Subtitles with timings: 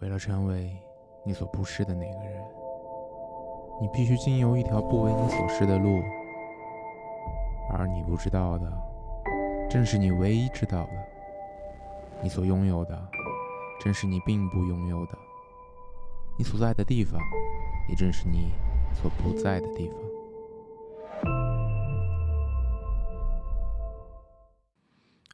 [0.00, 0.70] 为了成为
[1.24, 2.44] 你所不是的那个人，
[3.80, 6.00] 你必须经由一条不为你所示的路，
[7.72, 8.72] 而你不知道的，
[9.68, 10.92] 正是你唯一知道的；
[12.22, 12.96] 你所拥有的，
[13.80, 15.18] 正是你并不拥有的；
[16.38, 17.20] 你所在的地方，
[17.88, 18.52] 也正是你
[18.94, 19.98] 所不在的地方。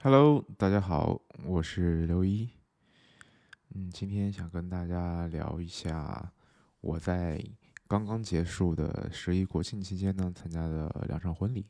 [0.03, 2.54] Hello，大家好，我是刘一。
[3.77, 6.33] 嗯，今天想跟大家聊一下
[6.81, 7.45] 我在
[7.89, 11.67] 刚刚结束的十一国庆期间呢参加的两场婚礼，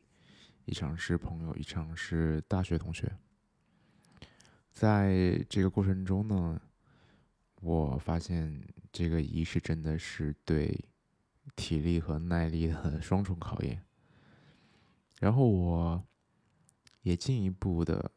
[0.65, 3.11] 一场是朋友，一场是大学同学。
[4.71, 6.61] 在这个过程中呢，
[7.61, 8.61] 我发现
[8.91, 10.79] 这个仪式真的是对
[11.55, 13.81] 体力和耐力的双重考验。
[15.19, 16.03] 然后我
[17.01, 18.11] 也进一步的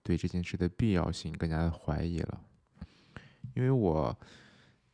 [0.00, 2.44] 对这件事的必要性更加的怀疑了。
[3.54, 4.18] 因为我，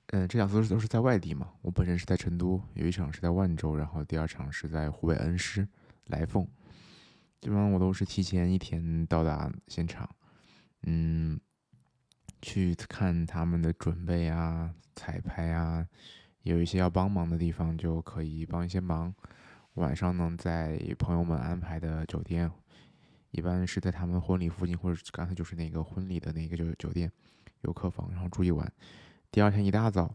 [0.09, 1.51] 嗯，这两次都是在外地嘛。
[1.63, 5.67] 我本身是在成都，有一场是在万州，然后第二场是在湖北恩施
[6.07, 6.47] 来凤。
[7.41, 10.09] 基本上我都是提前一天到达现场，
[10.83, 11.39] 嗯，
[12.41, 15.87] 去看他们的准备啊、彩排啊，
[16.43, 19.15] 有一些要帮忙的地方就可以帮一些忙。
[19.75, 22.51] 晚上呢，在朋友们安排的酒店，
[23.31, 27.13] 一般是在他们婚礼附近，或者刚才就是那个婚礼的那个酒酒店。
[27.67, 28.73] 有客房，然后住一晚。
[29.31, 30.15] 第二天一大早，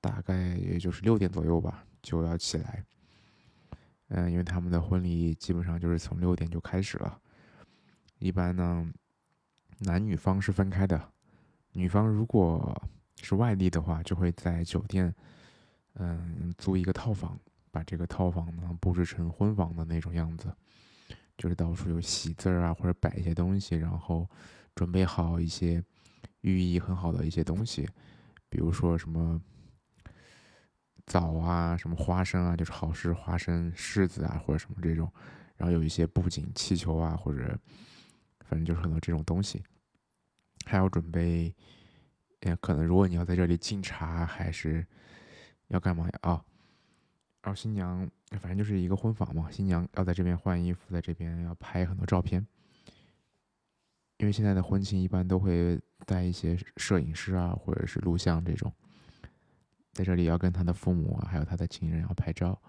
[0.00, 2.84] 大概也就是六点左右吧，就要起来。
[4.08, 7.18] 嗯，因为他们的婚礼基本上就是从六点就开始了。
[8.18, 8.86] 一般呢，
[9.78, 11.10] 男女方是分开的。
[11.72, 12.80] 女方如果
[13.22, 15.12] 是外地的话，就会在酒店，
[15.94, 17.38] 嗯，租一个套房，
[17.70, 20.52] 把这个套房呢布置成婚房的那种样子，
[21.38, 24.28] 就是到处有喜字啊，或者摆一些东西，然后
[24.74, 25.82] 准备好一些。
[26.42, 27.88] 寓意很好的一些东西，
[28.48, 29.40] 比如说什么
[31.06, 35.10] 枣啊，什么花生啊，就是好事花生、柿子啊，或者什么这种。
[35.56, 37.58] 然后有一些布景、气球啊，或者
[38.48, 39.62] 反正就是很多这种东西。
[40.64, 41.54] 还要准备，
[42.40, 44.86] 也，可能如果你要在这里敬茶，还是
[45.68, 46.12] 要干嘛呀？
[46.22, 46.44] 啊，
[47.42, 52.46] 然后新娘反正就是一个婚房嘛，新娘要在这边换衣服，在这边要拍很多照片。
[54.20, 58.70] 因为现在的婚庆一般都会带一些摄影师啊，或者是录像这种，
[59.94, 62.60] 在这里要跟他的父母啊，还有他的亲人要拍照。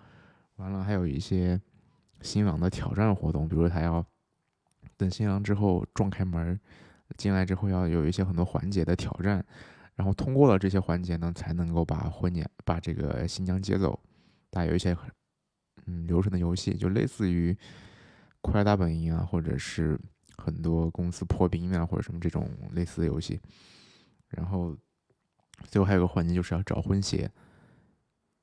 [0.56, 1.59] 完了，还有一些
[2.22, 4.06] 新郎的挑战活动，比如他要
[4.95, 6.57] 等新郎之后撞开门
[7.17, 9.45] 进来之后，要有一些很多环节的挑战，
[9.95, 14.00] 然后通过了这些环节呢，才能够把婚娘把这个新娘接走。
[14.50, 14.95] 大有一些
[15.85, 17.51] 嗯流程的游戏，就类似于
[18.40, 20.00] 《快乐大本营》啊，或者是。
[20.44, 23.40] 很多公司破冰啊，或者什么这种类似的游戏，
[24.29, 24.75] 然后
[25.66, 27.31] 最后还有个环节就是要找婚鞋。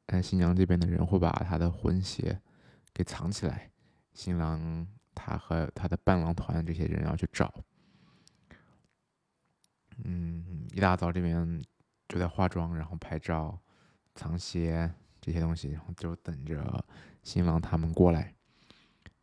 [0.07, 2.41] 哎，新娘这边的人会把她的婚鞋
[2.95, 3.71] 给藏起来，
[4.15, 7.53] 新郎他和他的伴郎团这些人要去找。
[10.05, 11.63] 嗯，一大早这边
[12.09, 13.61] 就在化妆，然后拍照、
[14.15, 16.85] 藏鞋这些东西，然后就等着
[17.23, 18.33] 新郎他们过来。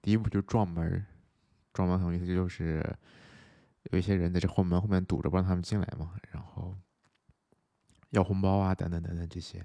[0.02, 1.06] 第一步就撞门。
[1.76, 2.82] 装马桶意思就是
[3.92, 6.14] 有一些人在这后门后面堵着，不让他们进来嘛。
[6.32, 6.74] 然后
[8.12, 9.60] 要红包啊，等等等等这些，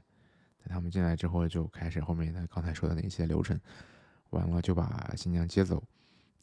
[0.59, 3.59] 等他们进来之后就开始后面的刚才说的那些流程。
[4.31, 5.83] 完了就把新娘接走，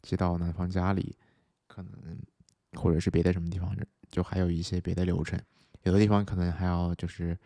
[0.02, 1.16] 接到男方家里，
[1.66, 2.18] 可能
[2.72, 3.76] 或者是别的什么地方，
[4.10, 5.38] 就还有一些别的流程。
[5.82, 7.38] 有的地方可能还要就是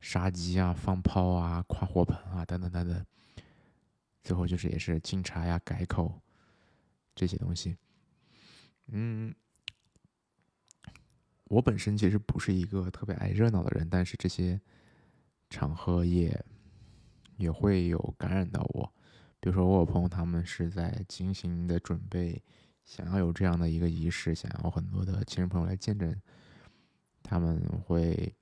[0.00, 3.06] 杀鸡啊、放炮啊、跨火盆啊，等等等等。
[4.22, 6.20] 最后就是也是敬茶呀、改口。
[7.20, 7.76] 这些东西，
[8.86, 9.34] 嗯，
[11.44, 14.58] 我本身其实不是一个特别爱热闹的人，但是这些
[15.50, 16.42] 场合也
[17.36, 18.90] 也会有感染到我。
[19.38, 22.42] 比如说，我有朋友他们是在精心的准备，
[22.86, 26.18] 想要有这样的一个仪式，想要很多的亲人朋友来见证，
[27.22, 28.34] 他们会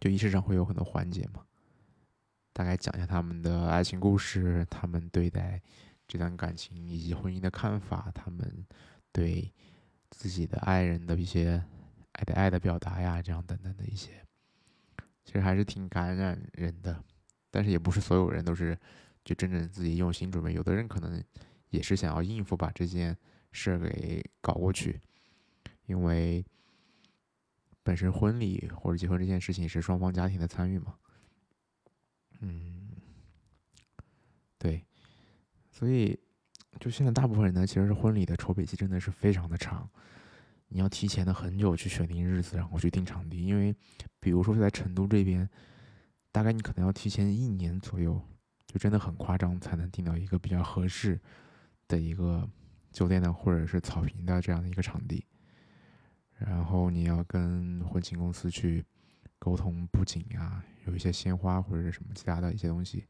[0.00, 1.46] 就仪式上会有很多环节嘛，
[2.52, 5.62] 大概讲一下他们的爱情故事，他们对待。
[6.08, 8.66] 这段感情以及婚姻的看法，他们
[9.12, 9.52] 对
[10.10, 11.62] 自己的爱人的一些
[12.12, 14.24] 爱的爱的表达呀，这样等等的一些，
[15.22, 17.04] 其实还是挺感染人的。
[17.50, 18.76] 但是也不是所有人都是
[19.24, 21.22] 就真正自己用心准备，有的人可能
[21.68, 23.16] 也是想要应付把这件
[23.52, 25.00] 事给搞过去，
[25.86, 26.44] 因为
[27.82, 30.96] 本身婚礼或者结婚这件事情是双方家庭的参与嘛。
[32.40, 32.90] 嗯，
[34.58, 34.87] 对。
[35.78, 36.18] 所以，
[36.80, 39.88] 就现在大部分人呢，其实是婚礼的筹备期真的是非常的长，
[40.66, 43.72] 你要提前的很久去选定日子，然后去定场地，因为
[44.18, 45.48] 比如说在成都这边，
[46.32, 48.20] 大概你可能要提前一年左右，
[48.66, 51.20] 就真的很夸张，才能订到一个比较合适
[51.86, 52.50] 的一个
[52.90, 55.24] 酒店的或者是草坪的这样的一个场地。
[56.38, 58.84] 然后你要跟婚庆公司去
[59.38, 63.04] 沟通布景啊，有一些鲜花或者是什么其他的一些东西，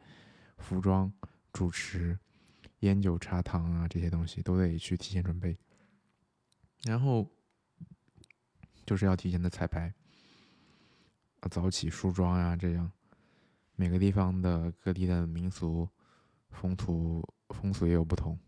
[0.59, 1.11] 服装、
[1.51, 2.19] 主持、
[2.81, 5.59] 烟酒茶糖啊这些东西都得去提前准备。
[6.85, 7.29] 然后
[8.87, 9.93] 就是要提前的彩排，
[11.51, 12.91] 早起梳妆呀，这样
[13.77, 15.89] 每个地方的各地的民俗
[16.51, 18.39] 风土风俗也有不同。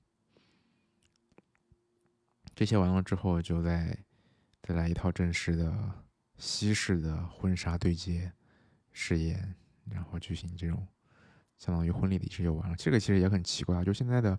[2.55, 4.05] 这些完了之后，就再。
[4.63, 6.05] 再来一套正式的
[6.37, 8.31] 西式的婚纱对接
[8.93, 9.57] 誓言，
[9.87, 10.87] 然后举行这种
[11.61, 12.75] 相当于婚礼的仪式就完了。
[12.77, 14.37] 这个其实也很奇怪啊，就现在的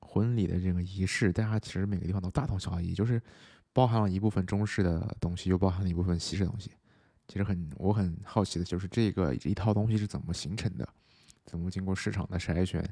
[0.00, 3.22] 婚礼的这个仪式，大家其实每个地方都大同小异，就是
[3.72, 6.72] 包含了一部分中式的东西，又包含了一部分西式东西。
[7.28, 10.88] 其实很我很好奇的就是这个一套东西是怎么形成的，
[11.44, 12.82] 怎么经过市场的筛选，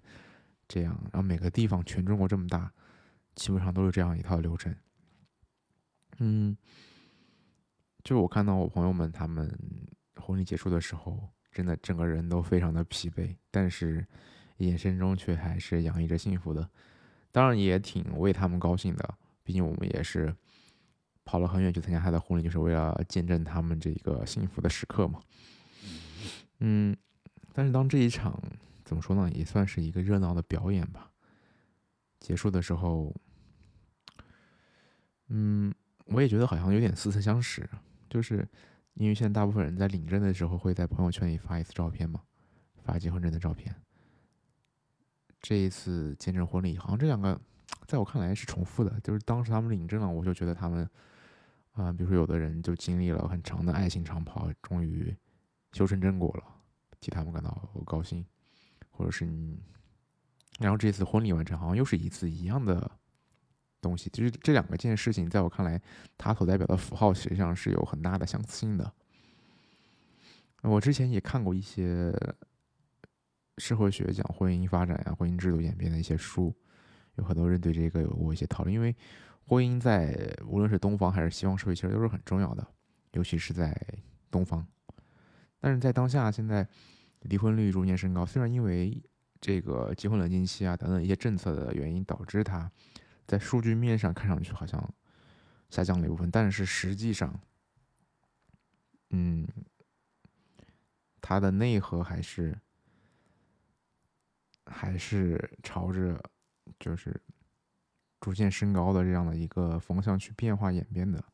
[0.69, 2.71] 这样，然后每个地方全中国这么大，
[3.37, 4.75] 基本上都是这样一套流程。
[6.19, 6.57] 嗯，
[8.03, 9.57] 就我看到我朋友们他们
[10.17, 14.07] 婚礼结束的时候，真的整个人都非常的疲惫，但是
[14.59, 16.69] 眼神中却还是洋溢着幸福的。
[17.33, 20.35] 当然也挺为他们高兴的，毕竟我们也是
[21.25, 25.21] 跑了很远去参加他的婚礼，就是为了见证他们这个幸福的时刻嘛。
[26.59, 26.95] 嗯，
[27.53, 28.39] 但是当这一场
[28.85, 31.11] 怎么说呢，也算是一个热闹的表演吧。
[32.21, 33.15] 结束的时候，
[35.29, 35.73] 嗯。
[36.09, 37.67] 我也觉得好像有点似曾相识，
[38.11, 38.47] 就是
[38.95, 42.23] 因为现在大部分人在领证的时候会在朋友圈里发一次照片嘛，
[42.83, 43.75] 发结婚证的照片。
[45.41, 47.39] 这一次见证婚礼，好像这两个
[47.87, 50.89] 在我看来是重复的，就是当时他们领证了，我就觉得他们
[51.73, 55.15] 啊，比如说有的人就经历了很长的爱情长跑，终于
[55.73, 56.45] 修成正果了，
[57.01, 58.25] 替他们感到高兴，
[58.91, 59.61] 或者是你，
[60.61, 62.91] 然后这次婚礼完成，好像又是一次一样的。
[63.85, 65.81] 东西其实这两个件事情，在我看来，
[66.19, 68.93] 它所代表的符号实际上是有很大的相似性的。
[70.63, 72.13] 我之前也看过一些
[73.59, 76.53] 社会学讲婚姻发展呀、婚姻制度演变的一些书，
[77.17, 78.73] 有很多人对这个有过一些讨论。
[78.75, 78.97] 因为
[79.47, 82.67] 婚姻在无论是东方还是西方社会，其实都是很重要的，
[83.13, 83.79] 尤其是在
[84.31, 84.67] 东方。
[85.61, 86.67] 但是在当下，现在
[87.21, 89.03] 离婚率逐年升高，虽然因为
[89.41, 92.71] 这个结婚冷静期啊等等一些政策的原因，导致它。
[93.27, 94.95] 在数据面上看上去好像
[95.71, 97.41] 下降了一部分，但是实际上，
[99.11, 99.49] 嗯，
[101.21, 102.59] 它的内核还是
[104.67, 106.23] 还是朝着
[106.79, 107.19] 就是
[108.21, 111.25] 逐渐升高的这样的一个方向去变化演变的。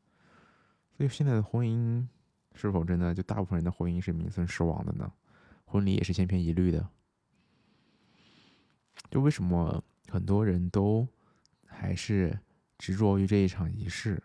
[0.97, 2.07] 所以现在的婚姻
[2.55, 5.13] 是否真的就大部分人的婚姻是名存实亡的呢？
[5.65, 6.89] 婚礼也是千篇一律的？
[9.11, 11.09] 就为什么很多人都？
[11.81, 12.39] 还是
[12.77, 14.23] 执着于这一场仪式，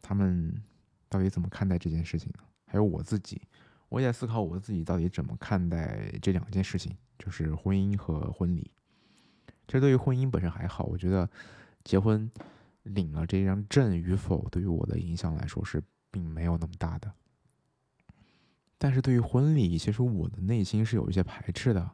[0.00, 0.60] 他们
[1.08, 2.42] 到底怎么看待这件事情呢？
[2.66, 3.40] 还有我自己，
[3.88, 8.68] 我也在思考我自己到底怎么看待这两件事情，就是婚姻和婚礼。
[9.68, 11.30] 其实对于婚姻本身还好，我觉得
[11.84, 12.28] 结婚
[12.82, 17.12] 领了这张证与否，对于我的影响来说是并没有那么大的。
[18.76, 21.92] 但是对于婚礼，其实我的内心是有一些排斥的。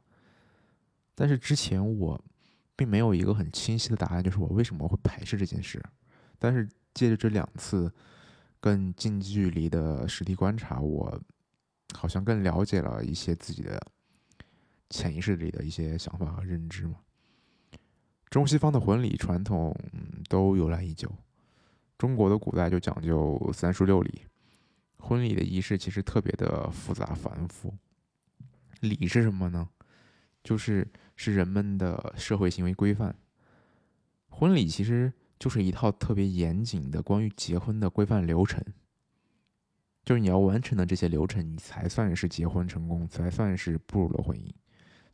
[1.15, 2.25] 但是之前我。
[2.79, 5.83] 并没有一个很清晰的答案，就是我为什么会排斥这件事。
[6.39, 7.93] 但是借着这两次
[8.61, 11.21] 更近距离的实地观察，我
[11.93, 13.85] 好像更了解了一些自己的
[14.91, 17.01] 潜意识里的一些想法和认知嘛。
[18.31, 19.75] 中西方的婚礼传统
[20.29, 21.13] 都由来已久，
[21.99, 24.23] 中国的古代就讲究三书六礼，
[24.99, 27.75] 婚礼的仪式其实特别的复杂繁复。
[28.83, 29.69] 礼是什么呢？
[30.45, 30.87] 就是
[31.19, 33.15] 是人们的社会行为规范。
[34.29, 38.65] 婚礼其实就是一套特别严谨的关于结婚的规范流程，
[40.05, 44.49] 就是你要完成的这些流程，你才算是结婚成功，才算是步入了婚姻。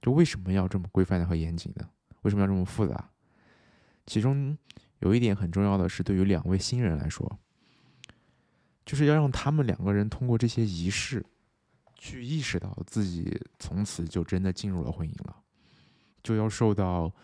[0.02, 1.88] 就为什么要这么规范和严谨呢？
[2.20, 3.11] 为什么要这么复杂？
[4.06, 4.56] 其中
[4.99, 7.38] 有一点很重要的是，对于两位新人来说，
[8.84, 11.25] 就是要让他们两个人通过这些仪式。
[11.96, 15.37] 去意识到自己从此就真的进入了婚姻了，
[16.25, 17.14] 就要受到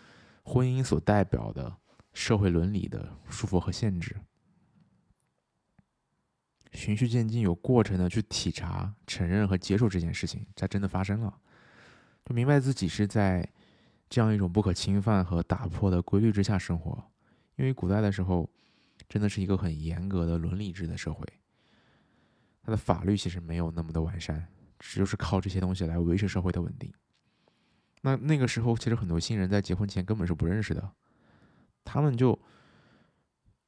[0.44, 1.76] 婚姻所代表的
[2.12, 4.14] 社会伦理的束缚和限制，
[6.72, 11.40] 循序渐进、有过程的去体察、承认和接受这件事情，它真的发生了，
[12.24, 13.48] 就明白自己是在
[14.08, 17.02] 这样一种不可侵犯和打破的规律之下生活。
[17.56, 18.48] 因为古代的时候，
[19.08, 21.26] 真的是一个很严格的伦理制的社会，
[22.62, 24.46] 它的法律其实没有那么的完善，
[24.78, 26.92] 只就是靠这些东西来维持社会的稳定。
[28.02, 30.90] 那那个时候，其实很多新人在结婚前根本是不认识的，
[31.84, 32.38] 他们就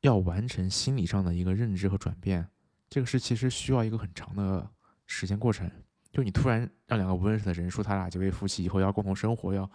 [0.01, 2.49] 要完成心理上的一个认知和转变，
[2.89, 4.69] 这个是其实需要一个很长的
[5.07, 5.71] 时间过程。
[6.11, 9.71] 就你突然让两个不认识的人说他俩结为夫妻以后要共同生活，要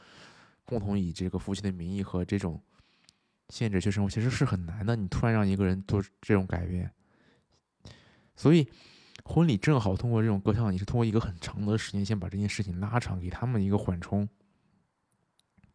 [0.66, 2.62] 共同以这个夫妻的名义和这种
[3.50, 4.96] 限制去生活，其实是很难的。
[4.96, 6.92] 你突然让一个人做这种改变，
[8.36, 8.68] 所以
[9.24, 14.28] 婚礼正好通过这种各项，你是通过一个很长的时间先把这件事情拉长，给他们一个缓冲。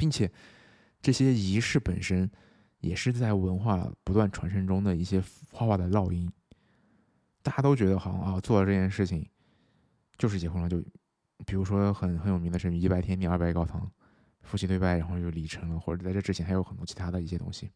[0.03, 0.29] 并且，
[1.01, 2.29] 这些仪式本身
[2.81, 6.29] 也是在文化不断传承中的一些画画的烙印。
[7.41, 9.25] 大家都觉得好像啊，做了这件事情
[10.19, 10.69] 就是结婚了。
[10.69, 10.83] 就
[11.47, 13.89] 比如说很很有名的是一拜天地，二拜高堂，
[14.41, 15.79] 夫妻对拜，然后就礼成了。
[15.79, 17.71] 或者在这之前还有很多其他的一些东西，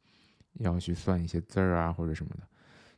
[0.54, 2.42] 要去算一些字儿啊或者什么的。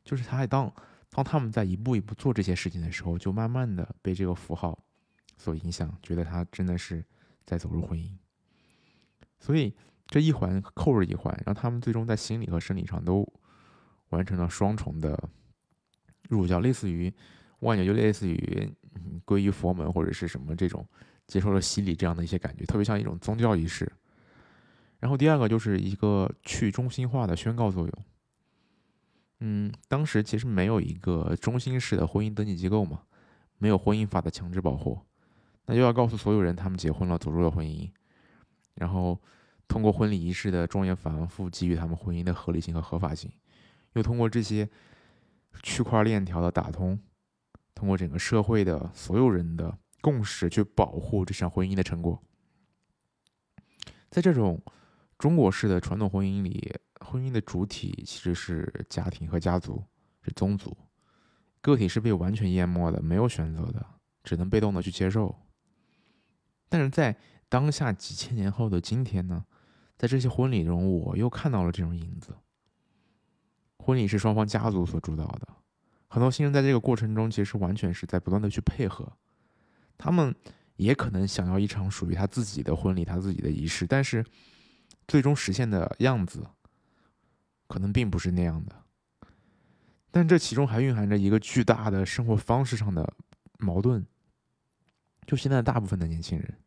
[0.03, 0.73] 就是他当
[1.11, 4.83] 当他们在一步一步做这些事情的时候，就慢慢的被这个符号
[5.37, 7.05] 所影响，觉得他真的是
[7.45, 8.11] 在走入婚姻。
[9.39, 9.75] 所以
[10.07, 13.27] 这一环扣着一环，让他们最终在心理和生理上都
[14.11, 15.29] 完成了双重的
[16.29, 17.13] 入教，类似于
[17.61, 18.71] 万年，就类似于
[19.25, 20.87] 皈依佛门或者是什么这种
[21.27, 23.91] 接受了洗礼这样的一些感觉，特别像一种宗教仪式。
[24.99, 27.93] 然后第二个就是一个去中心化的宣告作用。
[29.41, 33.03] 嗯，当时其实没有一个中心式的婚姻登记机构嘛，
[33.59, 34.99] 没有婚姻法的强制保护，
[35.67, 37.89] 那就要告诉所有人他们结婚了，走入了婚姻。
[38.79, 39.21] 然后，
[39.67, 43.29] 通过婚礼仪式的庄严繁复，给予他们婚姻的合理性和合法性；
[43.95, 44.69] 又通过这些
[45.63, 46.99] 区块链条的打通，
[47.75, 52.23] 通过整个社会的所有人的共识去保护这场婚姻的成果。
[54.11, 54.63] 在这种
[55.19, 59.85] 中国式的传统婚姻里，婚姻的主体其实是家庭和家族，
[60.23, 60.77] 是宗族，
[61.61, 63.85] 个体是被完全淹没的，没有选择的，
[64.23, 65.35] 只能被动的去接受。
[66.69, 67.17] 但是在
[67.49, 69.45] 当下几千年后的今天呢，
[69.97, 72.37] 在这些婚礼中，我又看到了这种影子。
[73.79, 75.49] 婚礼是双方家族所主导的，
[76.09, 79.11] 很多新人在这个过程中，其实完全是在不断的去配合。
[79.97, 80.35] 他们
[80.77, 84.25] 也可能想要一场属于他自己的婚礼，他自己的仪式，但是
[85.07, 86.47] 最终实现的样子，
[87.67, 88.77] 可能并不是那样的。
[90.11, 93.11] 但这其中还蕴含着一个巨大的生活方式上的
[93.59, 94.07] 矛盾。
[95.27, 96.59] 就现在大部分的年轻人。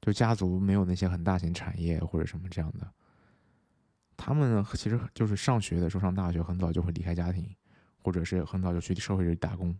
[0.00, 2.90] 就家族没有那些很大型产业或者什么这样的，
[4.16, 7.54] 他们其实就是上学的时候上大学很早就会离开家庭，
[8.02, 9.76] 或者是很早就去社会里打工，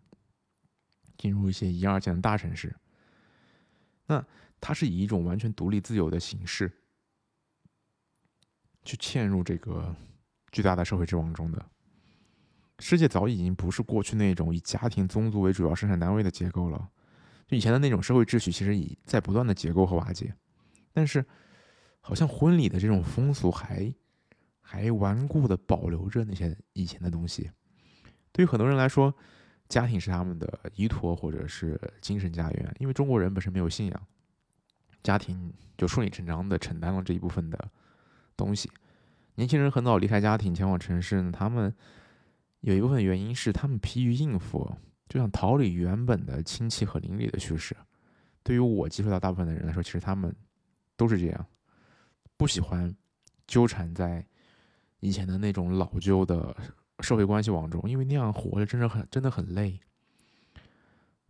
[1.16, 2.74] 进入一些一二线的大城市。
[4.06, 4.24] 那
[4.60, 6.70] 他是以一种完全独立自由的形式，
[8.84, 9.94] 去嵌入这个
[10.52, 11.64] 巨大的社会之网中的。
[12.78, 16.90] 世界早已经不是过去那种以家庭宗族为主要生产单位的结构了。
[17.50, 20.32] 就以前的那种社会秩序，其实已在不断的结构和瓦解，
[20.92, 21.24] 但是
[22.00, 23.92] 好像婚礼的这种风俗还
[24.60, 27.50] 还顽固的保留着那些以前的东西。
[28.30, 29.12] 对于很多人来说，
[29.68, 34.06] 家庭是他们的依托或者是精神家园，因为中国人本身没有信仰，
[35.02, 37.68] 家庭就顺理成章的承担了这一部分的
[38.36, 38.70] 东西。
[39.34, 41.74] 年轻人很早离开家庭前往城市，他们
[42.60, 44.72] 有一部分原因是他们疲于应付。
[45.10, 47.76] 就像逃离原本的亲戚和邻里的叙事，
[48.44, 50.32] 对于我接触到大部分的人来说，其实他们
[50.96, 51.46] 都是这样，
[52.36, 52.94] 不喜欢
[53.48, 54.24] 纠缠在
[55.00, 56.56] 以前的那种老旧的
[57.00, 59.80] 社会关系网中，因为那样活着真的很真的很累。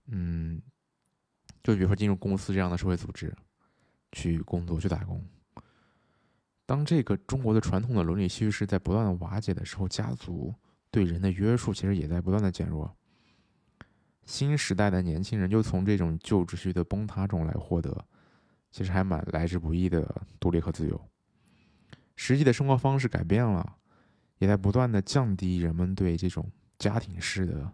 [0.09, 0.61] 嗯，
[1.63, 3.35] 就比如说进入公司这样的社会组织
[4.13, 5.25] 去工作去打工，
[6.67, 10.55] 当这个中国的传统的伦理叙事在不断的瓦解的时候，家族
[10.91, 12.95] 对人的约束其实也在不断的减弱。
[14.31, 18.07] 新时代的年轻人就从这种旧秩序的崩塌中来获得，
[18.71, 21.09] 其实还蛮来之不易的独立和自由。
[22.15, 23.77] 实际的生活方式改变了，
[24.39, 27.73] 也在不断的降低人们对这种家庭式的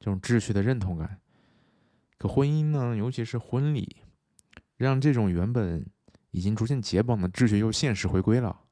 [0.00, 1.20] 这种秩序的认同感。
[2.16, 3.98] 可婚姻呢，尤其是婚礼，
[4.78, 5.84] 让这种原本
[6.30, 8.62] 已经逐渐解绑的秩序又现实回归了。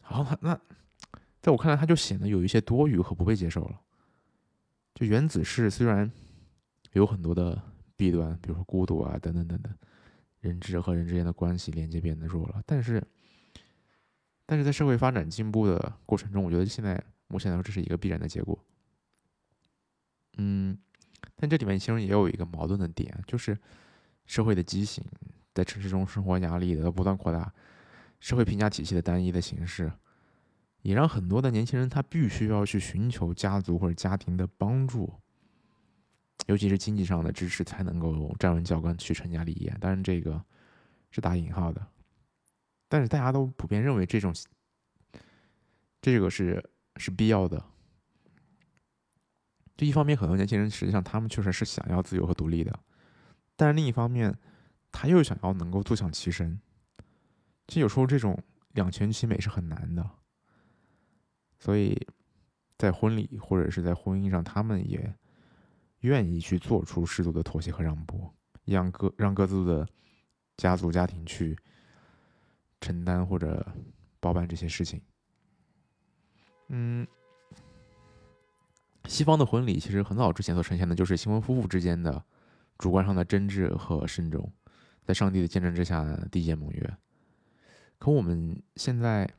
[0.00, 0.60] 好，那
[1.40, 3.80] 在我看来，它就显得有一些多余和不被接受了。
[5.06, 6.10] 原子式虽然
[6.92, 7.60] 有很多的
[7.96, 9.74] 弊端，比如说孤独啊等等等等，
[10.40, 13.02] 人质和人之间的关系连接变得弱了，但是，
[14.44, 18.58] 但是在社会发展进步的过程中，我觉得现在目前来说这是一个必然的结果。
[20.38, 20.76] 嗯，
[21.36, 23.56] 但这里面其实也有一个矛盾的点，就是
[24.26, 25.04] 社会的畸形，
[25.54, 27.52] 在城市中生活压力的不断扩大，
[28.18, 29.92] 社会评价体系的单一的形式，
[30.82, 35.12] 也让很多的年轻人他必须要去寻求家族或者家庭的帮助，
[36.46, 39.74] 尤其是经济上的支持，才能够站稳脚跟去成家立业。
[39.80, 40.44] 当然，这个
[41.10, 41.86] 是打引号的，
[42.88, 44.34] 但是大家都普遍认为这种
[46.00, 47.64] 这个是是必要的。
[49.76, 52.78] 这一方面，很多年轻人实际上他们确实是想要自由和独立的，
[53.56, 54.36] 但是另一方面，
[54.90, 56.60] 他又想要能够坐享其成。
[57.68, 58.36] 其实有时候这种
[58.72, 60.10] 两全其美是很难的。
[61.62, 61.96] 所以，
[62.76, 65.14] 在婚礼或者是在婚姻上，他们也
[66.00, 68.28] 愿意去做出适度的妥协和让步，
[68.64, 69.86] 让各让各自的
[70.56, 71.56] 家族家庭去
[72.80, 73.64] 承担或者
[74.18, 75.00] 包办这些事情。
[76.66, 77.06] 嗯，
[79.04, 82.24] 西方的婚礼其实很早之前所呈现的就是新婚夫妇之间的
[82.76, 84.52] 主观上的真挚和慎重，
[85.04, 86.02] 在上帝的见证之下
[86.32, 86.96] 缔结盟约。
[88.00, 89.32] 可我们现在。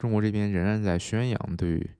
[0.00, 1.90] 中国这边仍然在宣扬对于，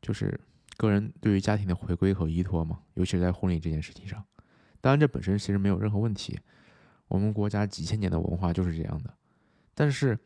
[0.00, 0.40] 就是
[0.76, 4.24] 个人对于家庭的回归和依托嘛，尤其是在婚礼这件事情上。
[4.80, 6.38] 当然，这本身其实没有任何问题，
[7.08, 9.12] 我们国家几千年的文化就是这样的。
[9.74, 10.16] 但是，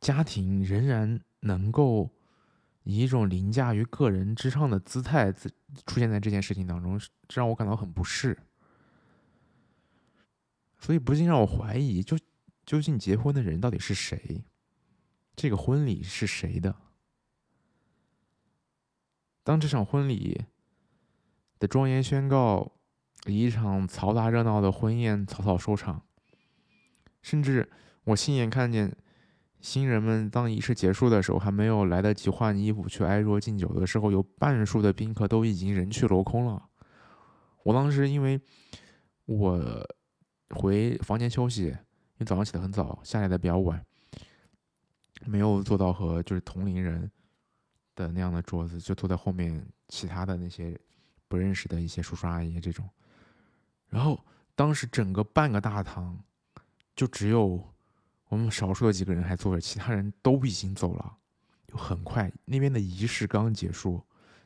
[0.00, 2.10] 家庭仍然能够
[2.84, 5.30] 以一种凌驾于个人之上的姿态
[5.84, 8.38] 出现在这件事情当中，这让我感到很不适。
[10.78, 12.16] 所以，不禁让我怀疑，就
[12.64, 14.42] 究竟结婚的人到底是谁？
[15.38, 16.74] 这个婚礼是谁的？
[19.44, 20.42] 当这场婚礼
[21.60, 22.72] 的庄严宣告，
[23.26, 26.02] 以一场嘈杂热闹的婚宴草草收场，
[27.22, 27.70] 甚至
[28.02, 28.92] 我亲眼看见
[29.60, 36.68] 新人们当仪式结束的时候，还没有来得及换衣服去挨桌敬酒的时候，有半数的宾客都已经人去楼空了。
[37.62, 38.40] 我当时因为
[39.26, 39.88] 我
[40.50, 41.76] 回房间休息，因
[42.18, 43.86] 为早上起得很早，下来的比较晚。
[45.24, 47.10] 没有坐到和就是同龄人
[47.94, 50.78] 的那样的桌子，就坐在后面其他的那些
[51.26, 52.88] 不认识的一些叔叔阿姨这种。
[53.88, 56.18] 然后当时整个半个大堂
[56.94, 57.62] 就只有
[58.28, 61.16] 我们少数的几个人还坐着，其他人都已经走了。
[61.66, 64.02] 就很快那边的仪式刚结束，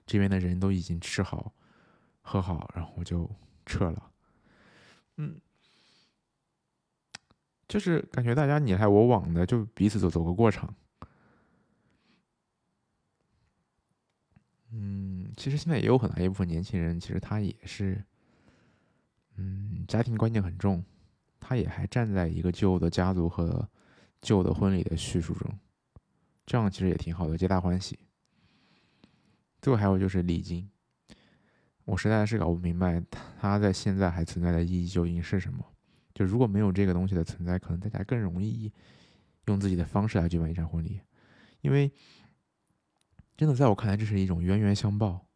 [0.06, 1.52] 这边的人都已经吃好
[2.20, 3.30] 喝好，然后就
[3.66, 4.10] 撤了。
[5.16, 5.40] 嗯。
[7.72, 10.74] 就是感觉大家你来我往的，就彼此走走个过场。
[14.72, 18.04] 嗯，其实现在也有很大一部分年轻人，其实他也是，
[19.36, 20.84] 嗯，家庭观念很重，
[21.40, 23.66] 他也还站在一个旧的家族和
[24.20, 25.58] 旧的婚礼的叙述中，
[26.44, 27.98] 这样其实也挺好的，皆大欢喜。
[29.62, 30.70] 最后还有就是礼金，
[31.86, 33.02] 我实在是搞不明白
[33.40, 35.64] 它在现在还存在的意义究竟是什么。
[36.14, 38.70] 就如果没有这个东西的存在，可能大家更容易
[39.46, 41.00] 用自己的方式来举办一场婚礼，
[41.62, 41.90] 因为
[43.36, 45.26] 真的在我看来，这是一种冤冤相报。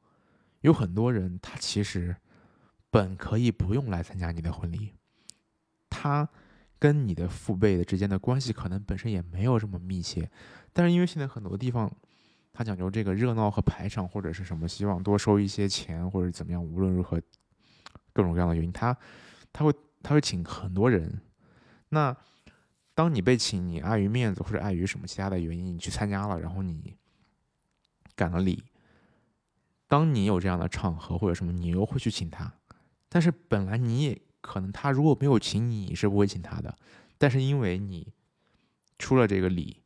[0.61, 2.15] 有很多人他其实
[2.91, 4.93] 本可以不用来参加你的婚礼，
[5.89, 6.29] 他
[6.79, 10.31] 跟你的父辈的之间的关系可能本身也没有这么密切，
[10.73, 11.91] 但是因为现在很多地方
[12.53, 17.21] 他讲究这个热闹和排场或者是什么，希望多收一些钱或者怎么样，无论如何
[18.13, 18.97] 各种各样的原因，他
[19.53, 19.73] 他会。
[20.07, 21.21] 他会请很多人，
[21.89, 22.17] 那
[22.95, 26.95] 当你被请，你碍于面子或者碍于什么其他的原因，你去参加了，然后你
[28.15, 28.63] 赶了礼。
[29.89, 32.55] 当你有这样的场合或者什么，你又会去请他，
[33.09, 36.79] 但是本来你也可能他如果没有请你，你是不会请他的，
[37.19, 38.13] 但是因为你
[39.01, 39.83] 出了这个礼，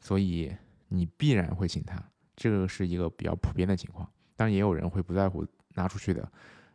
[0.00, 0.56] 所以
[0.88, 2.02] 你必然会请他，
[2.34, 4.10] 这个是一个比较普遍的情况。
[4.36, 6.32] 当然也有人会不在乎拿出去的，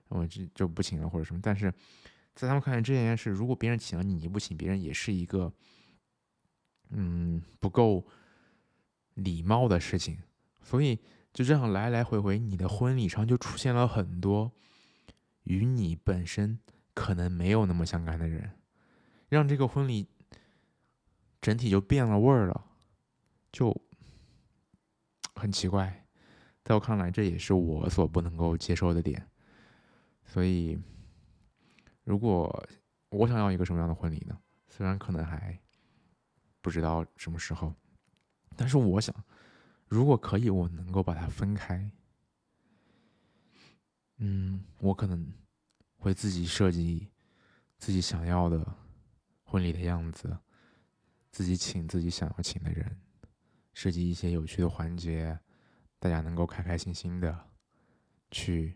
[0.09, 1.73] 我就就不请了或者什么，但是。
[2.35, 5.53] 在他们看来，这件事如果别人请了你，你不请别人，也是一个，
[6.89, 8.03] 嗯，不够
[9.13, 10.17] 礼貌的事情。
[10.63, 10.99] 所以
[11.31, 14.51] 就这样来来回回，你的婚礼上就出现了很多
[15.43, 16.57] 与你本身
[16.95, 18.49] 可能没有那么相干的人，
[19.29, 20.07] 让这个婚礼
[21.39, 22.65] 整体就变了味儿了，
[23.51, 23.79] 就
[25.35, 26.03] 很奇怪。
[26.63, 29.29] 在我看来，这也是我所不能够接受的点。
[30.25, 30.79] 所以。
[32.03, 32.67] 如果
[33.09, 34.37] 我想要一个什么样的婚礼呢？
[34.67, 35.57] 虽然可能还
[36.61, 37.73] 不知道什么时候，
[38.55, 39.15] 但是我想，
[39.87, 41.89] 如果可以，我能够把它分开。
[44.17, 45.31] 嗯，我可能
[45.97, 47.09] 会自己设计
[47.77, 48.65] 自己想要的
[49.43, 50.37] 婚礼的样子，
[51.31, 52.99] 自己请自己想要请的人，
[53.73, 55.37] 设计一些有趣的环节，
[55.99, 57.47] 大家能够开开心心的
[58.31, 58.75] 去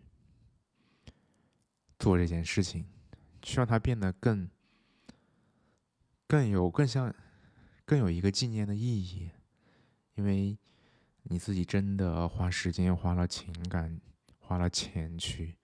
[1.98, 2.86] 做这件事情。
[3.44, 4.50] 需要它变得更、
[6.28, 7.14] 更有、更像、
[7.86, 9.32] 更有一个纪念的意义，
[10.16, 10.58] 因为
[11.24, 14.00] 你自己真的花时间、花了情感、
[14.40, 15.58] 花了钱去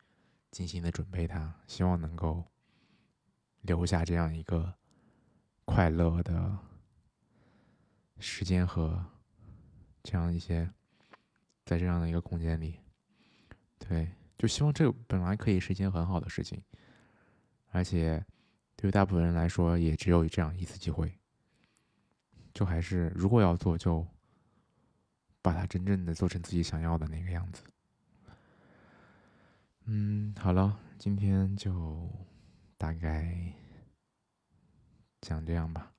[0.52, 2.46] 精心的准备它，希望能够
[3.62, 4.76] 留下这样一个
[5.66, 6.58] 快乐的
[8.20, 9.06] 时间和
[10.04, 10.70] 这样一些，
[11.66, 12.80] 在这样的一个空间里，
[13.80, 16.62] 对，就希望这本来可以是一件很好的事情，
[17.74, 18.24] 而且
[18.76, 21.12] 对于大部分人来说，也只有这样一次机会。
[22.54, 24.08] 就还是，如果要做，就
[25.42, 27.64] 把它真正的做成自己想要的那个样子。
[29.86, 32.08] 嗯，好了，今天就
[32.78, 33.52] 大概
[35.20, 35.92] 讲这样吧。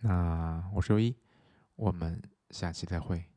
[0.00, 1.16] 那我是优一，
[1.76, 3.29] 我们下期再会。